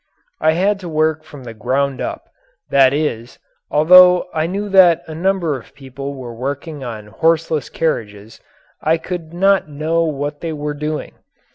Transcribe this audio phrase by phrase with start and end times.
[0.39, 2.27] I had to work from the ground up
[2.71, 3.37] that is,
[3.69, 8.41] although I knew that a number of people were working on horseless carriages,
[8.81, 11.11] I could not know what they were doing.